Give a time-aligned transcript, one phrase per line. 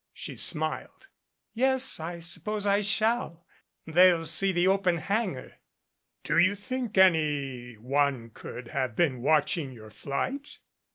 [0.15, 1.09] She smiled.
[1.53, 3.45] "Yes, I suppose I shall.
[3.85, 5.51] They'll see the open han gar"
[6.23, 10.57] "Do you think any one could have been watching your flight?"